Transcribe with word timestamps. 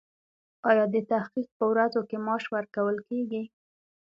ایا 0.69 0.85
د 0.93 0.95
تحقیق 1.11 1.49
په 1.57 1.65
ورځو 1.71 2.01
کې 2.09 2.17
معاش 2.25 2.43
ورکول 2.55 2.97
کیږي؟ 3.07 3.43